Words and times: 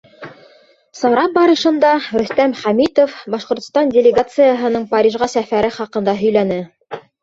Сара 0.99 1.25
барышында 1.35 1.91
Рөстәм 2.17 2.57
Хәмитов 2.63 3.21
Башҡортостан 3.37 3.95
делегацияһының 4.01 4.91
Парижға 4.99 5.33
сәфәре 5.39 5.75
хаҡында 5.81 6.21
һөйләне. 6.27 6.65